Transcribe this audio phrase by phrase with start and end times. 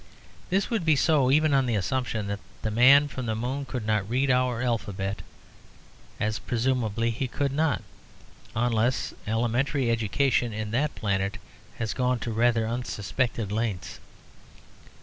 [0.49, 3.85] This would be so even on the assumption that the man from the moon could
[3.85, 5.21] not read our alphabet,
[6.19, 7.83] as presumably he could not,
[8.55, 11.37] unless elementary education in that planet
[11.75, 13.99] has gone to rather unsuspected lengths.